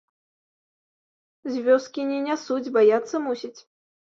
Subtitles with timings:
[1.49, 3.57] З вёскі не нясуць, баяцца, мусіць.